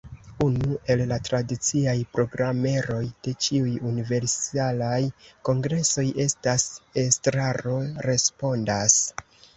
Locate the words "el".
0.93-1.01